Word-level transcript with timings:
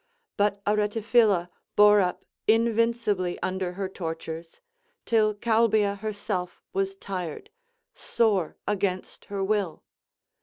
But 0.35 0.63
Aretaphila 0.65 1.49
bore 1.75 1.99
up 1.99 2.25
invincibly 2.47 3.37
under 3.43 3.73
her 3.73 3.87
tortures, 3.87 4.59
till 5.05 5.35
Calbia 5.35 5.99
herself 5.99 6.59
was 6.73 6.95
tired, 6.95 7.51
sore 7.93 8.57
against 8.67 9.25
her 9.25 9.43
will. 9.43 9.83